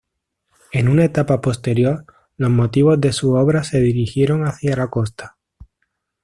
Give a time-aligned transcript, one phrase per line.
[0.71, 2.05] En una etapa posterior,
[2.35, 5.37] los motivos de sus obras se dirigieron hacia la costa.